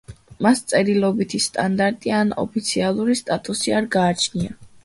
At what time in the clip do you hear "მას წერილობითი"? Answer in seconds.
0.45-1.41